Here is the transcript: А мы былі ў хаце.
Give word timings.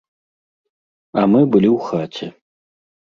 А 1.23 1.27
мы 1.33 1.41
былі 1.53 1.69
ў 1.75 1.79
хаце. 1.91 2.27